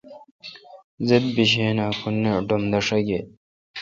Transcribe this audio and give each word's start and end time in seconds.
زیدہ 1.07 1.29
بیشین 1.35 1.77
اں 1.83 1.93
کہ 1.99 2.09
نہ 2.21 2.31
ڈم 2.47 2.61
داݭاگیل۔ 2.71 3.25